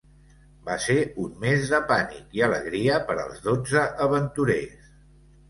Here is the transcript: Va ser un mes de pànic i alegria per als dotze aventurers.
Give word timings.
Va 0.69 0.77
ser 0.85 0.95
un 1.23 1.35
mes 1.43 1.67
de 1.73 1.81
pànic 1.91 2.33
i 2.39 2.43
alegria 2.47 2.97
per 3.11 3.19
als 3.27 3.45
dotze 3.45 3.85
aventurers. 4.09 4.91